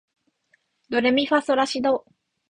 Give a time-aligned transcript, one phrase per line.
[0.89, 2.05] ドレミファソラシド